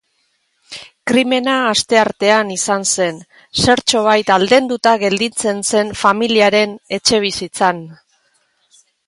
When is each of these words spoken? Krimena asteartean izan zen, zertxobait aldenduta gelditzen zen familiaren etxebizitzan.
Krimena 1.09 1.57
asteartean 1.71 2.49
izan 2.55 2.85
zen, 2.95 3.19
zertxobait 3.65 4.33
aldenduta 4.37 4.95
gelditzen 5.05 5.63
zen 5.69 5.93
familiaren 6.01 6.75
etxebizitzan. 6.99 7.85